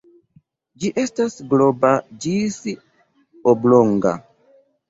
Ĝi 0.83 0.89
estas 1.01 1.35
globa 1.51 1.91
ĝis 2.25 2.57
oblonga. 3.55 4.19